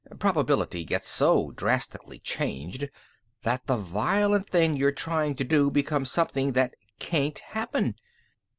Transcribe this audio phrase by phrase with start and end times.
[0.17, 2.89] Probability gets so drastically changed
[3.43, 7.93] that the violent thing you're trying to do becomes something that can't happen.